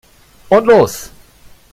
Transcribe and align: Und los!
Und 0.49 0.65
los! 0.65 1.11